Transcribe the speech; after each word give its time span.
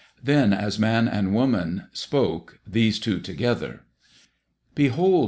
Then 0.23 0.51
as 0.51 0.79
man 0.79 1.07
and 1.07 1.31
woman 1.31 1.83
spoke 1.93 2.59
these 2.65 2.97
two 2.97 3.19
together. 3.19 3.81
"Behold!" 4.73 5.19